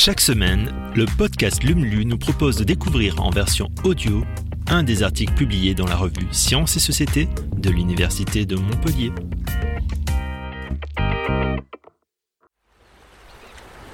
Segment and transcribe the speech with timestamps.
[0.00, 4.22] Chaque semaine, le podcast LUMLU nous propose de découvrir en version audio
[4.68, 9.10] un des articles publiés dans la revue Sciences et Société de l'Université de Montpellier.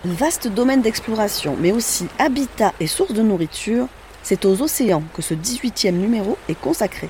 [0.04, 3.88] Vaste domaine d'exploration, mais aussi habitat et source de nourriture,
[4.22, 7.08] c'est aux océans que ce 18e numéro est consacré.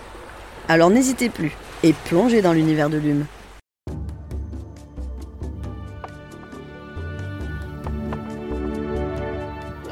[0.68, 1.50] Alors n'hésitez plus
[1.82, 3.26] et plongez dans l'univers de l'hume.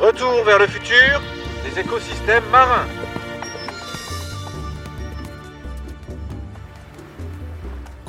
[0.02, 1.22] Retour vers le futur
[1.62, 2.88] des écosystèmes marins.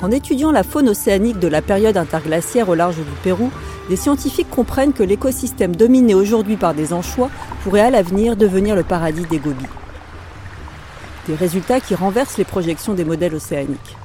[0.02, 3.52] En étudiant la faune océanique de la période interglaciaire au large du Pérou,
[3.88, 7.30] les scientifiques comprennent que l'écosystème dominé aujourd'hui par des anchois
[7.62, 9.64] pourrait à l'avenir devenir le paradis des gobies.
[11.28, 13.96] Des résultats qui renversent les projections des modèles océaniques.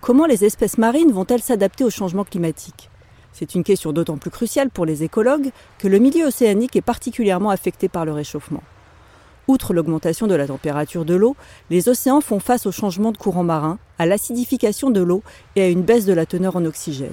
[0.00, 2.90] Comment les espèces marines vont-elles s'adapter au changement climatique?
[3.38, 7.50] C'est une question d'autant plus cruciale pour les écologues que le milieu océanique est particulièrement
[7.50, 8.62] affecté par le réchauffement.
[9.46, 11.36] Outre l'augmentation de la température de l'eau,
[11.68, 15.22] les océans font face au changement de courant marin, à l'acidification de l'eau
[15.54, 17.12] et à une baisse de la teneur en oxygène.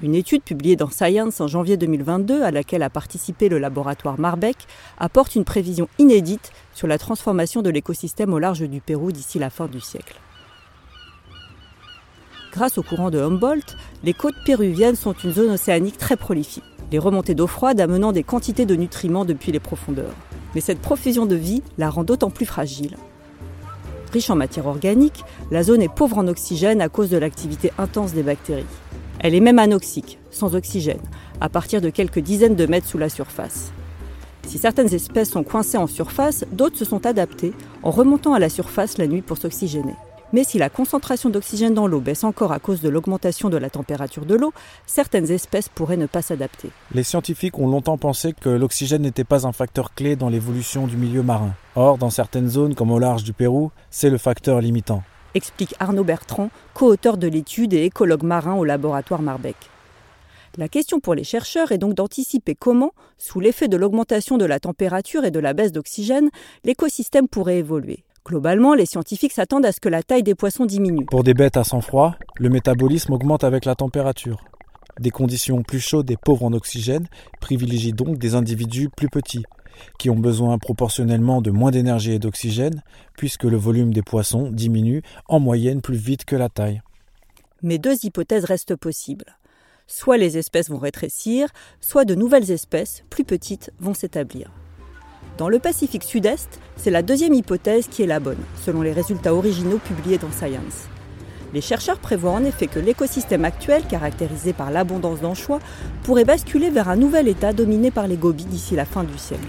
[0.00, 4.56] Une étude publiée dans Science en janvier 2022, à laquelle a participé le laboratoire Marbeck,
[4.98, 9.50] apporte une prévision inédite sur la transformation de l'écosystème au large du Pérou d'ici la
[9.50, 10.14] fin du siècle.
[12.52, 16.98] Grâce au courant de Humboldt, les côtes péruviennes sont une zone océanique très prolifique, les
[16.98, 20.14] remontées d'eau froide amenant des quantités de nutriments depuis les profondeurs
[20.54, 22.96] mais cette profusion de vie la rend d'autant plus fragile.
[24.12, 28.12] Riche en matière organique, la zone est pauvre en oxygène à cause de l'activité intense
[28.12, 28.64] des bactéries.
[29.20, 31.00] Elle est même anoxique, sans oxygène,
[31.40, 33.72] à partir de quelques dizaines de mètres sous la surface.
[34.46, 38.48] Si certaines espèces sont coincées en surface, d'autres se sont adaptées en remontant à la
[38.48, 39.94] surface la nuit pour s'oxygéner.
[40.32, 43.68] Mais si la concentration d'oxygène dans l'eau baisse encore à cause de l'augmentation de la
[43.68, 44.52] température de l'eau,
[44.86, 46.70] certaines espèces pourraient ne pas s'adapter.
[46.94, 50.96] Les scientifiques ont longtemps pensé que l'oxygène n'était pas un facteur clé dans l'évolution du
[50.96, 51.52] milieu marin.
[51.74, 55.02] Or, dans certaines zones, comme au large du Pérou, c'est le facteur limitant.
[55.34, 59.56] Explique Arnaud Bertrand, co-auteur de l'étude et écologue marin au laboratoire Marbeck.
[60.58, 64.58] La question pour les chercheurs est donc d'anticiper comment, sous l'effet de l'augmentation de la
[64.58, 66.30] température et de la baisse d'oxygène,
[66.64, 68.04] l'écosystème pourrait évoluer.
[68.24, 71.06] Globalement, les scientifiques s'attendent à ce que la taille des poissons diminue.
[71.06, 74.40] Pour des bêtes à sang froid, le métabolisme augmente avec la température.
[75.00, 77.08] Des conditions plus chaudes et pauvres en oxygène
[77.40, 79.44] privilégient donc des individus plus petits,
[79.98, 82.82] qui ont besoin proportionnellement de moins d'énergie et d'oxygène,
[83.16, 86.82] puisque le volume des poissons diminue en moyenne plus vite que la taille.
[87.62, 89.36] Mais deux hypothèses restent possibles.
[89.86, 91.48] Soit les espèces vont rétrécir,
[91.80, 94.52] soit de nouvelles espèces, plus petites, vont s'établir.
[95.40, 99.34] Dans le Pacifique Sud-Est, c'est la deuxième hypothèse qui est la bonne, selon les résultats
[99.34, 100.84] originaux publiés dans Science.
[101.54, 105.60] Les chercheurs prévoient en effet que l'écosystème actuel, caractérisé par l'abondance d'anchois,
[106.02, 109.48] pourrait basculer vers un nouvel état dominé par les gobies d'ici la fin du siècle.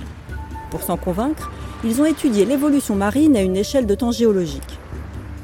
[0.69, 1.51] Pour s'en convaincre,
[1.83, 4.79] ils ont étudié l'évolution marine à une échelle de temps géologique.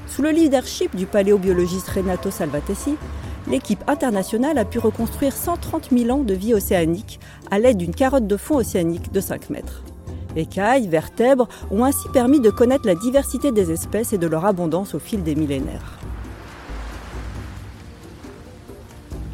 [0.07, 2.95] Sous le leadership du paléobiologiste Renato Salvatesi,
[3.51, 7.19] l'équipe internationale a pu reconstruire 130 000 ans de vie océanique
[7.51, 9.83] à l'aide d'une carotte de fond océanique de 5 mètres.
[10.37, 14.93] Écailles, vertèbres ont ainsi permis de connaître la diversité des espèces et de leur abondance
[14.95, 15.97] au fil des millénaires.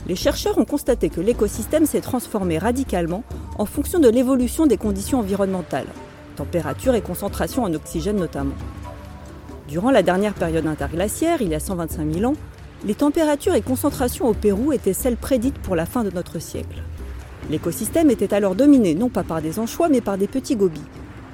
[0.07, 3.23] Les chercheurs ont constaté que l'écosystème s'est transformé radicalement
[3.57, 5.87] en fonction de l'évolution des conditions environnementales,
[6.35, 8.55] température et concentration en oxygène notamment.
[9.69, 12.35] Durant la dernière période interglaciaire, il y a 125 000 ans,
[12.85, 16.83] les températures et concentrations au Pérou étaient celles prédites pour la fin de notre siècle.
[17.49, 20.81] L'écosystème était alors dominé non pas par des anchois mais par des petits gobies.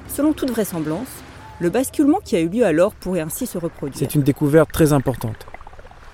[0.08, 1.08] Selon toute vraisemblance,
[1.60, 4.00] le basculement qui a eu lieu alors pourrait ainsi se reproduire.
[4.00, 5.46] C'est une découverte très importante.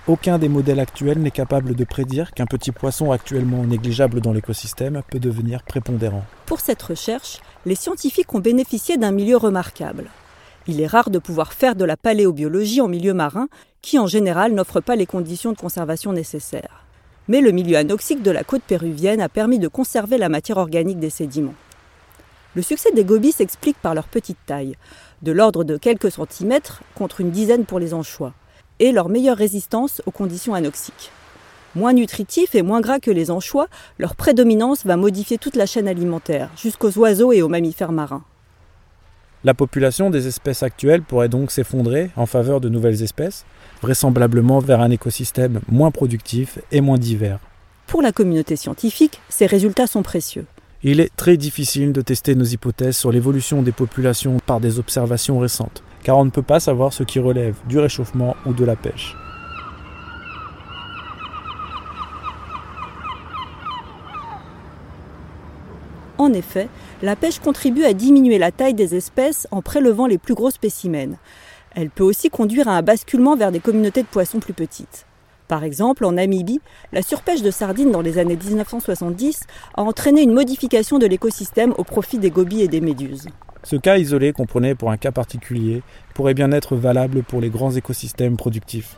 [0.07, 5.01] Aucun des modèles actuels n'est capable de prédire qu'un petit poisson actuellement négligeable dans l'écosystème
[5.09, 6.23] peut devenir prépondérant.
[6.45, 10.05] Pour cette recherche, les scientifiques ont bénéficié d'un milieu remarquable.
[10.67, 13.47] Il est rare de pouvoir faire de la paléobiologie en milieu marin,
[13.81, 16.84] qui en général n'offre pas les conditions de conservation nécessaires
[17.27, 20.99] mais le milieu anoxique de la côte péruvienne a permis de conserver la matière organique
[20.99, 21.55] des sédiments.
[22.55, 24.75] Le succès des gobies s'explique par leur petite taille,
[25.21, 28.33] de l'ordre de quelques centimètres contre une dizaine pour les anchois,
[28.79, 31.11] et leur meilleure résistance aux conditions anoxiques.
[31.75, 33.67] Moins nutritifs et moins gras que les anchois,
[33.99, 38.23] leur prédominance va modifier toute la chaîne alimentaire, jusqu'aux oiseaux et aux mammifères marins.
[39.45, 43.45] La population des espèces actuelles pourrait donc s'effondrer en faveur de nouvelles espèces,
[43.83, 47.37] vraisemblablement vers un écosystème moins productif et moins divers.
[47.85, 50.47] Pour la communauté scientifique, ces résultats sont précieux.
[50.81, 55.37] Il est très difficile de tester nos hypothèses sur l'évolution des populations par des observations
[55.37, 58.75] récentes, car on ne peut pas savoir ce qui relève du réchauffement ou de la
[58.75, 59.15] pêche.
[66.25, 66.69] En effet,
[67.03, 71.19] la pêche contribue à diminuer la taille des espèces en prélevant les plus gros spécimens.
[71.75, 75.05] Elle peut aussi conduire à un basculement vers des communautés de poissons plus petites.
[75.47, 76.61] Par exemple, en Namibie,
[76.91, 79.41] la surpêche de sardines dans les années 1970
[79.75, 83.27] a entraîné une modification de l'écosystème au profit des gobies et des méduses.
[83.61, 85.83] Ce cas isolé qu'on prenait pour un cas particulier
[86.15, 88.97] pourrait bien être valable pour les grands écosystèmes productifs.